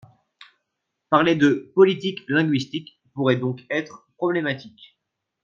[1.11, 4.97] Parler de, politique linguistique, pourrait donc être problématique.